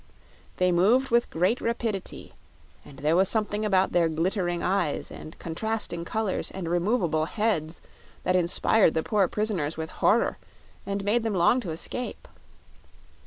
They 0.57 0.71
moved 0.71 1.11
with 1.11 1.29
great 1.29 1.61
rapidity 1.61 2.33
and 2.83 2.97
there 2.97 3.15
was 3.15 3.29
something 3.29 3.63
about 3.63 3.91
their 3.91 4.09
glittering 4.09 4.63
eyes 4.63 5.11
and 5.11 5.37
contrasting 5.37 6.05
colors 6.05 6.49
and 6.49 6.67
removable 6.67 7.25
heads 7.25 7.81
that 8.23 8.35
inspired 8.35 8.95
the 8.95 9.03
poor 9.03 9.27
prisoners 9.27 9.77
with 9.77 9.91
horror, 9.91 10.39
and 10.87 11.03
made 11.03 11.21
them 11.21 11.35
long 11.35 11.59
to 11.59 11.69
escape. 11.69 12.27